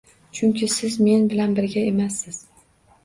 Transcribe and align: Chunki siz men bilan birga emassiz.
Chunki 0.37 0.69
siz 0.75 0.95
men 1.07 1.29
bilan 1.33 1.53
birga 1.59 1.85
emassiz. 1.93 2.41